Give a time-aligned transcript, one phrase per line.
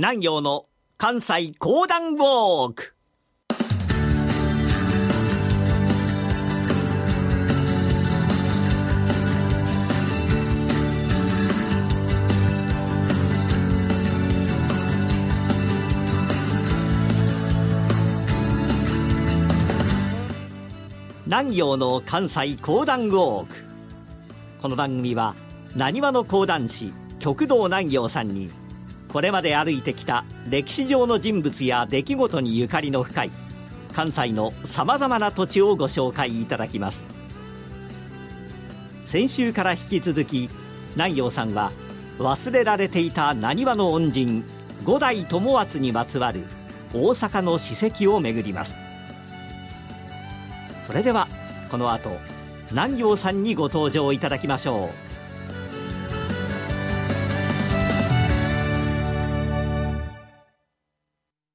[0.00, 2.94] 南陽の関西講談ウォーク。
[21.26, 23.54] 南陽の関西講談ウォーク。
[24.62, 25.34] この番組は
[25.74, 28.48] なにわの講談師極道南陽さんに
[29.08, 33.30] これまで歩いてきた歴史上の人物や出来事にゆかりの深い
[33.94, 37.04] 関西のさまざまな土地をご紹介いただきます
[39.06, 40.50] 先週から引き続き
[40.94, 41.72] 南陽さんは
[42.18, 44.44] 忘れられていたなにわの恩人
[44.84, 46.44] 五代友厚にまつわる
[46.92, 48.74] 大阪の史跡を巡ります
[50.86, 51.28] それでは
[51.70, 52.10] この後
[52.70, 55.07] 南陽さんにご登場いただきましょう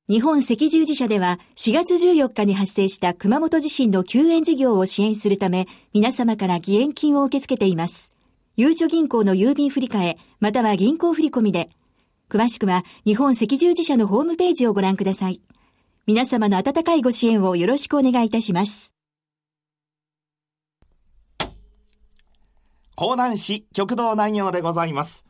[0.09, 8.12] 日本赤十字社では4月14日に発生した熊本地震の救援事業を支援するため皆様から義援金を受け付けています。
[8.57, 11.70] ゆうちょ銀行の郵便振替または銀行振込で
[12.27, 15.40] 詳しくは日本赤十字社のホームページをご覧ください。
[16.05, 18.91] 皆様の温かいご支援をよろしくお願いいたします。
[22.96, 25.26] 講談師極道南陽でございます。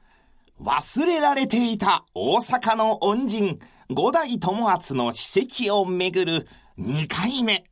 [0.59, 3.59] 忘れられていた大阪の恩人、
[3.95, 6.47] 五代友厚の史跡をめぐる
[6.79, 7.63] 2回目。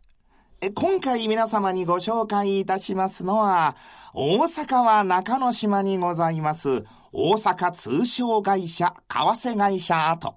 [0.75, 3.75] 今回皆様にご紹介いたしますのは、
[4.13, 10.35] 大阪は中之島にございます、大阪通商会社、為替会社跡。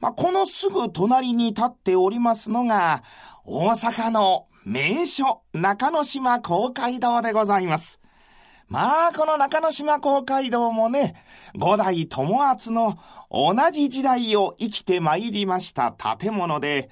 [0.00, 3.02] まあ、このすぐ隣に立っておりますのが、
[3.44, 8.00] 大阪の名所、中之島公会堂でございます。
[8.70, 11.16] まあ、この中之島公会堂もね、
[11.56, 12.96] 五代友厚の
[13.28, 16.88] 同じ時代を生きて参りました建物で、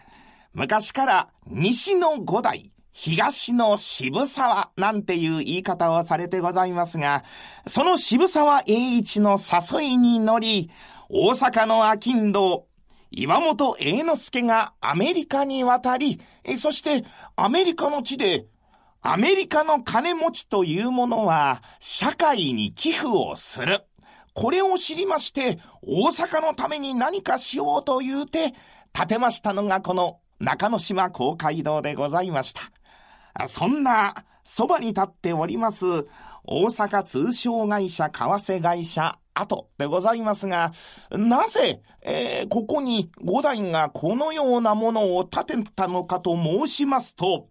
[0.55, 7.23] 昔から西の五代、東の渋沢なんていう言い方をされてございますが、
[7.64, 10.73] その渋沢栄一の誘いに乗り、
[11.08, 12.67] 大阪の商人、
[13.13, 16.20] 岩本栄之助がアメリカに渡り、
[16.57, 17.05] そして
[17.36, 18.47] アメリカの地で
[19.01, 23.85] アメリカの金持ちというものは、社会に寄付をする。
[24.35, 28.55] これを知りまして、大阪のために何かしようと言うて、
[28.92, 33.47] 建てましたのがこの中之島公会堂でございました。
[33.47, 35.87] そんな、そばに立っております、
[36.45, 40.73] 大阪通商会社為替会社跡でございますが、
[41.11, 47.48] なぜ、えー、ここに五代がこのようなものを建てたのかと申しますと、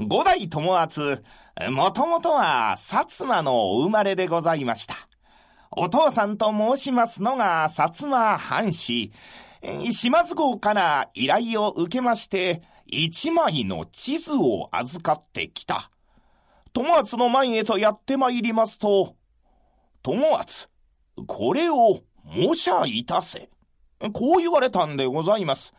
[0.00, 1.24] 五代友厚、
[1.70, 4.94] もともとは薩摩のお生まれでございました。
[5.72, 9.10] お父さんと申しますのが薩摩藩士、
[9.90, 15.90] 島津号から依頼を受けまして、一枚の地図を預かってきた。
[16.72, 19.16] 友厚の前へとやって参りますと、
[20.02, 20.68] 友厚、
[21.26, 23.50] これを模写いたせ。
[24.12, 25.74] こう言われたんでございます。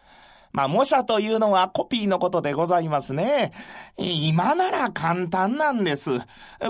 [0.51, 3.51] まあ、模写というのはコピーのことでございますね。
[3.97, 6.11] 今なら簡単なんです。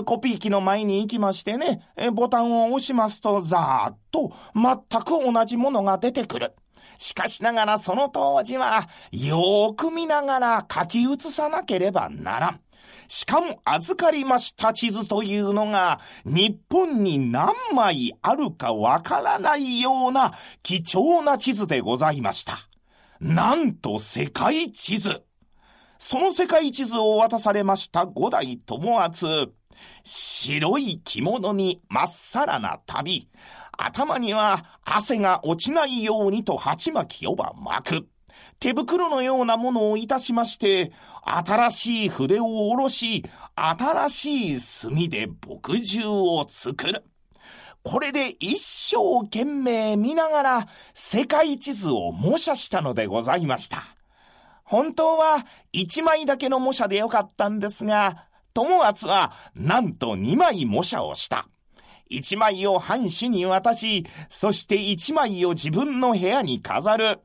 [0.04, 1.80] コピー機の前に行きましてね、
[2.12, 6.54] ボタンを押しますと、ざーっと全く同じものが出てくる。
[6.98, 12.60] しかしながらその当時は、よーく見ながら書き写さなければならん。
[13.08, 22.69] しかも預かりました地図というのが、日本に何枚あるかわからないような貴重な地図でございました。
[23.20, 25.22] なんと世界地図。
[25.98, 29.26] その世界地図を渡されました五代友厚。
[30.04, 33.28] 白い着物にまっさらな旅。
[33.76, 38.08] 頭には汗が落ちないようにと鉢巻きをば巻く。
[38.58, 40.90] 手袋のようなものをいたしまして、
[41.22, 43.22] 新しい筆を下ろし、
[43.54, 47.04] 新しい墨で墨汁を作る。
[47.82, 53.82] これで一生懸命見ながら世界地図を模写したのでございました。
[54.64, 61.48] 本当は一枚だけの模写でよかったんですが、友厚はなんと二枚模写をした。
[62.08, 67.20] 一枚を藩主に渡し、そして一枚を自分の部屋に飾る。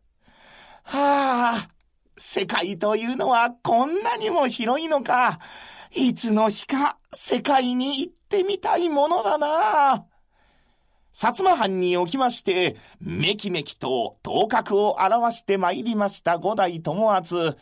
[0.84, 1.70] はあ、
[2.18, 5.40] 世界というのはこんなにも広いのか。
[5.92, 10.06] いつの日か世界に行ってみたいものだな。
[11.16, 17.56] 薩摩藩におきまして、めきめきと頭角を表して参りました五代友厚。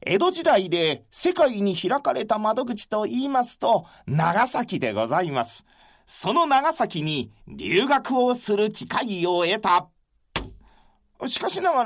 [0.00, 5.64] 江戸時代で世界に開かれた窓口と言いますと、長崎でございます。
[6.04, 9.88] その長崎に留学をする機会を得た。
[11.28, 11.84] しかしなが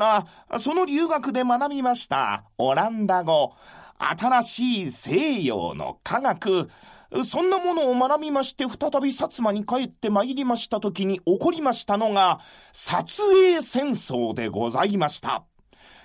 [0.49, 3.53] ら、その留学で学びましたオランダ語、
[3.99, 6.71] 新しい西洋の科学、
[7.25, 12.41] そんなものを学びまして、再び薩摩に帰って参りました時に起こりましたのが、
[12.73, 15.45] 撮影戦争でございました。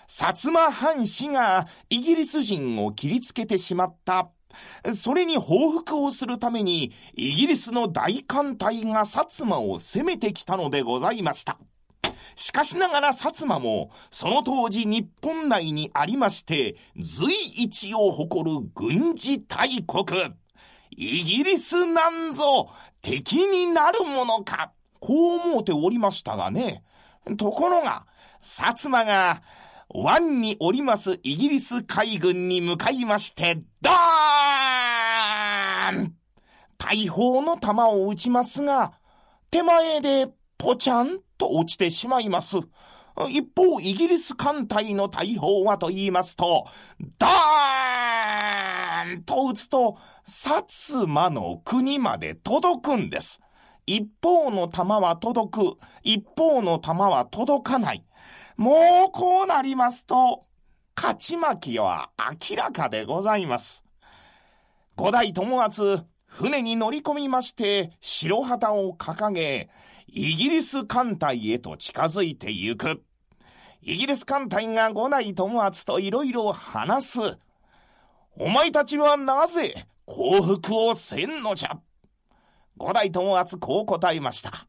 [0.07, 4.29] 薩摩藩士がイギリス人を切りつけてしまった。
[4.93, 11.59] それに報復をするために、イギリスの大艦隊が薩摩を攻めてきたのでございました。
[12.35, 20.35] しかしながら薩摩も、その当時日本内にありまして、随一を誇る軍事大国。
[20.97, 22.69] イギリスなんぞ
[23.01, 24.71] 敵になるものか。
[24.99, 26.83] こう思うておりましたがね。
[27.37, 28.05] ところが、
[28.41, 29.41] 薩摩が
[29.89, 33.93] 湾におりますイギリス海軍に向かいまして、ドー
[36.01, 36.15] ン
[36.77, 38.93] 大砲の弾を撃ちますが、
[39.51, 40.27] 手前で
[40.57, 42.57] ポチャンと落ちてしまいます。
[43.29, 46.65] 一方、イギリス艦隊の大砲はと言いますと、
[47.17, 47.64] ダーン
[49.25, 53.39] と撃つと、薩摩の国まで届くんです。
[53.85, 58.05] 一方の弾は届く、一方の弾は届かない。
[58.57, 60.43] もうこうなりますと、
[60.95, 62.09] 勝ち負けは
[62.49, 63.83] 明らかでございます。
[64.95, 69.69] 五代友厚、船に乗り込みまして、白旗を掲げ、
[70.07, 73.03] イギリス艦隊へと近づいてゆく。
[73.81, 77.19] イギリス艦隊が五代友厚といろいろ話す。
[78.37, 81.79] お前たちはなぜ降伏をせんのじゃ
[82.75, 84.67] 五代友厚こう答えました。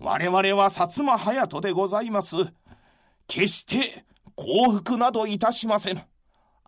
[0.00, 2.34] 我々は薩摩隼人でございます。
[3.28, 4.04] 決して
[4.34, 6.02] 降伏などいたしません。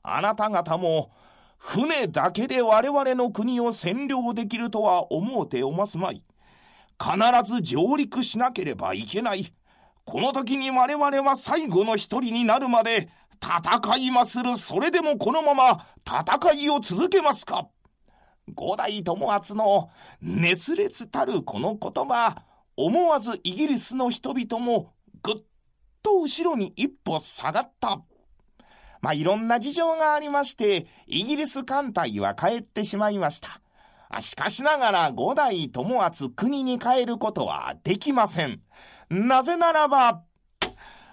[0.05, 1.11] あなた方も
[1.59, 6.23] 船だけで我々の国を占領できるとは思うておますまい。
[7.03, 9.53] 必ず上陸しなければいけない。
[10.05, 13.09] この時に我々は最後の一人になるまで
[13.43, 14.57] 戦いまする。
[14.57, 17.69] それでもこのまま戦いを続けますか
[18.55, 19.91] 五代友厚の
[20.21, 22.43] 熱烈たるこの言葉、
[22.77, 24.93] 思わずイギリスの人々も
[25.23, 25.35] ぐっ
[26.03, 28.03] と後ろに一歩下がった。
[29.01, 33.61] まあ、いろんな事情がありまして、イギリス艦隊は帰ってしまいました。
[34.21, 38.63] しかしながら五代友厚国に帰ることはできません。
[39.11, 40.23] なぜならば、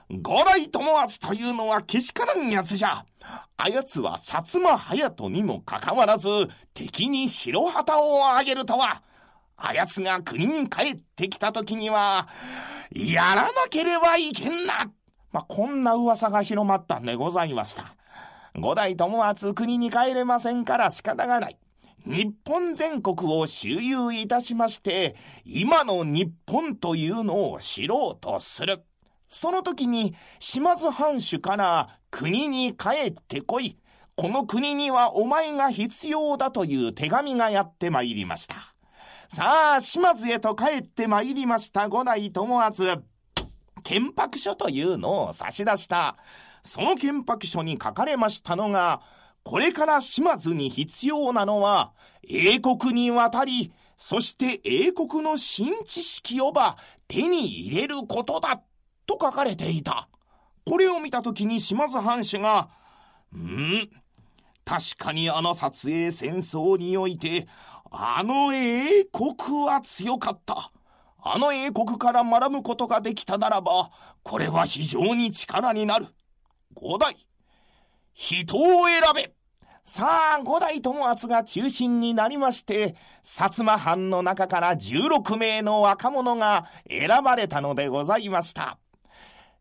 [0.09, 3.05] 五代友厚というのはけしからんやつじゃ。
[3.57, 6.29] あやつは薩摩隼人にもかかわらず、
[6.73, 9.01] 敵に白旗をあげるとは。
[9.55, 12.27] あやつが国に帰ってきた時には、
[12.91, 14.91] やらなければいけんな。
[15.31, 17.95] まあ、こんな噂が広まったんでございました。
[18.55, 21.57] 五代友厚国に帰れませんから仕方がない。
[22.05, 25.15] 日本全国を周遊いたしまして、
[25.45, 28.83] 今の日本というのを知ろうとする。
[29.33, 33.77] その時に島津藩主から国に帰ってこい。
[34.15, 38.55] この国にはお前が必要だという手紙がやってまいりました。
[39.27, 43.03] さあ、島津へと帰ってまいりました五代友厚。
[43.83, 46.15] 憲白書というのを差し出した。
[46.63, 49.01] その憲白書に書かれましたのが、
[49.43, 56.77] これから島津に必要なのは、英国に渡り、そして英国の新知識をば
[57.07, 58.61] 手に入れることだ、
[59.05, 60.09] と書かれていた。
[60.65, 62.69] これを見たときに島津藩主が、
[63.35, 63.89] ん
[64.65, 67.47] 確かにあの撮影戦争において、
[67.91, 70.71] あの英国は強かった。
[71.25, 73.91] あの英国から学ぶことができたならば、
[74.23, 76.07] これは非常に力になる。
[76.73, 77.15] 五代、
[78.13, 79.33] 人を選べ
[79.85, 88.77] さあ、五代友厚が中心になりまして、薩摩藩の中から16名の若者が選ばれたのでございました。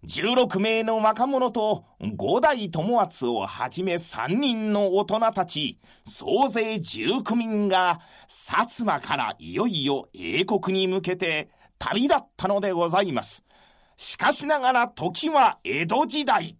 [0.04, 1.84] 16名の若者と
[2.16, 13.44] 五代友厚をはじめ3人の大人たち、総勢19人が薩摩からいよいよ英国に向けて旅立ったのでございます。
[13.96, 16.56] しかしながら時は江戸時代。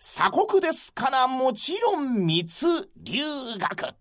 [0.00, 3.22] 鎖国ですからもちろん密留
[3.58, 3.94] 学。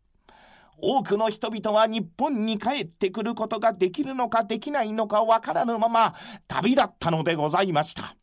[0.79, 6.15] 多くの人々は日本に帰ってくることができるのかできないのかわからぬまま
[6.47, 8.15] 旅立ったのでございました。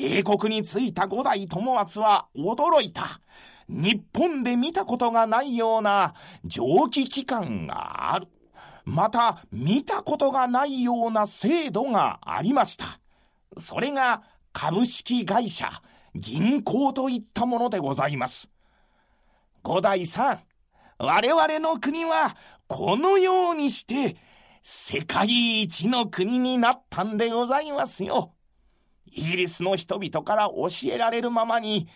[0.00, 3.20] 英国に着いた五代友厚は驚いた。
[3.68, 6.14] 日本で見たことがないような
[6.44, 8.28] 蒸気機関がある。
[8.84, 13.00] また見たことがないような制度がありました。
[13.56, 15.68] それが株式会社
[16.14, 18.50] 銀行といったものでございます。
[19.62, 20.40] 五代さん、
[20.98, 22.36] 我々の国は
[22.68, 24.16] このようにして
[24.62, 28.32] 世界一の国になったんでございますよ。
[29.12, 31.88] イギリスの人々から教えられるままに、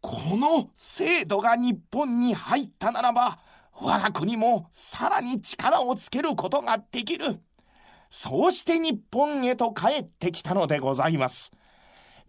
[0.00, 3.38] この制度が日本に入ったならば、
[3.74, 7.40] 我が国もさらに力をつけることができる。
[8.08, 11.52] そうして日本へと帰ってきたのでございます。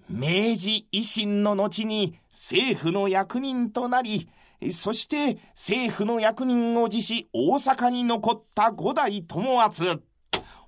[0.10, 4.30] 明治維新の後に政府の役人となり、
[4.72, 10.02] そして政府の役人を辞し大阪に残った五代友厚。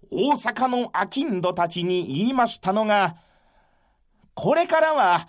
[0.09, 3.17] 大阪の商人たちに言いましたのが、
[4.35, 5.27] これからは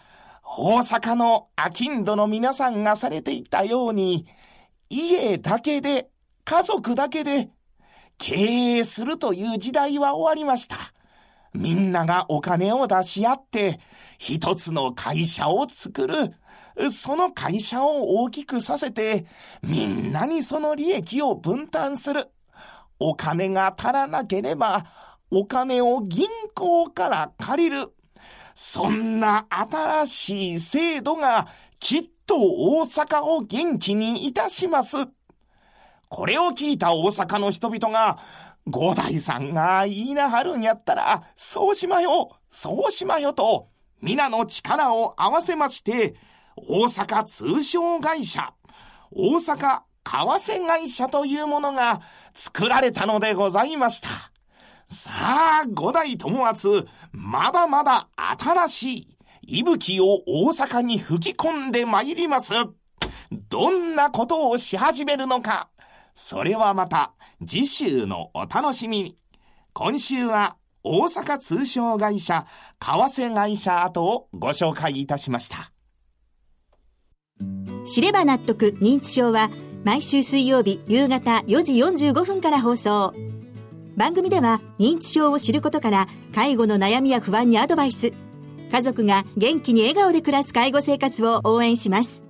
[0.56, 4.26] 大阪の商人の皆さんがされていたように、
[4.88, 6.10] 家だけで、
[6.44, 7.48] 家族だけで、
[8.18, 10.76] 経営するという時代は終わりました。
[11.52, 13.80] みんながお金を出し合って、
[14.18, 16.34] 一つの会社を作る。
[16.90, 19.26] その会社を大きくさせて、
[19.62, 22.28] みんなにその利益を分担する。
[22.98, 24.84] お金が足らなければ、
[25.30, 27.93] お金を銀行から借りる。
[28.54, 31.48] そんな新しい制度が
[31.80, 34.96] きっと大阪を元気にいたします。
[36.08, 38.18] これを聞いた大阪の人々が、
[38.66, 43.68] 五代さんが言いなはるんやったら、そうしまよ、そうしまよと、
[44.00, 46.14] 皆の力を合わせまして、
[46.56, 48.54] 大阪通商会社、
[49.10, 52.00] 大阪為替会社というものが
[52.32, 54.33] 作られたのでございました。
[54.94, 62.52] さあ、五代友厚、まだまだ新しい息吹を大阪に吹き込んで参ります。
[63.48, 65.68] どんなことをし始めるのか、
[66.14, 67.12] それはまた
[67.44, 69.18] 次週のお楽しみに。
[69.72, 72.46] 今週は大阪通商会社、
[72.78, 75.72] 為替会社跡をご紹介いたしました。
[77.84, 79.50] 知れば納得認知症は
[79.84, 83.33] 毎週水曜日夕方4時45分から放送。
[83.96, 88.12] 番組では認知症を知ることから介護の悩みや不安にアドバイス。
[88.72, 92.24] 家族が元気に笑顔で暮らす介護生活を応援します。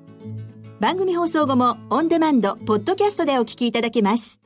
[0.79, 4.41] 番組放送後もオンデマンドポッドキャストでお聞きいただけます。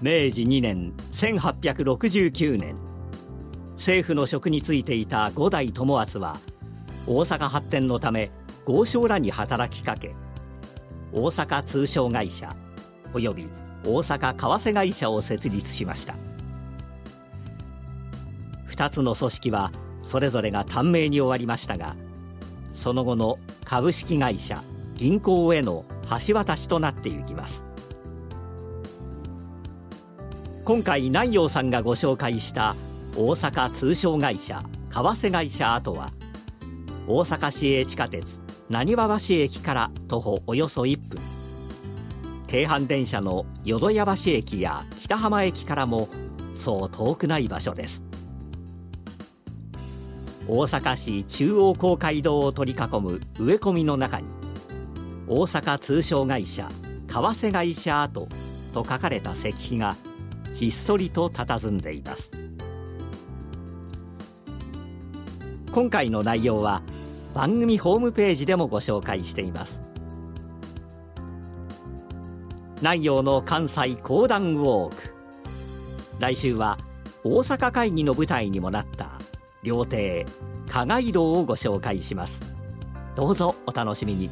[0.00, 2.76] 明治2年1869年。
[3.76, 6.36] 政府の職に就いていた五代友厚は
[7.06, 8.30] 大阪発展のため
[8.66, 10.14] 豪商らに働きかけ
[11.12, 12.54] 大阪通商会社
[13.14, 13.48] および
[13.84, 16.14] 大阪為替会社を設立しました。
[18.68, 19.72] 2つの組織は
[20.08, 21.94] それぞれが短命に終わりましたが
[22.74, 24.62] その後の株式会社
[24.94, 25.84] 銀行への
[26.26, 27.62] 橋渡しとなっていきます。
[30.64, 32.76] 今回南陽さんがご紹介した
[33.16, 36.10] 大阪通商会社為替会社跡は
[37.06, 38.24] 大阪市営地下鉄
[38.68, 41.39] 浪速橋駅から徒歩およそ1分。
[42.50, 46.08] 京阪電車の淀屋橋駅や北浜駅からも
[46.58, 48.02] そう遠くない場所です。
[50.48, 54.26] 大阪市中央公会堂を取り囲む植え込みの中に
[55.28, 56.68] 大阪通商会社
[57.06, 58.26] 為替会社跡
[58.74, 59.94] と書かれた石碑が
[60.56, 62.32] ひっそりと佇んでいます。
[65.70, 66.82] 今回の内容は
[67.32, 69.89] 番組ホームページでもご紹介しています。
[72.80, 75.14] 南陽の関西講談ウォーク。
[76.18, 76.78] 来週は
[77.22, 79.10] 大阪会議の舞台にもなった
[79.62, 80.24] 料亭
[80.68, 82.40] 加賀色をご紹介します。
[83.16, 84.30] どうぞお楽しみに。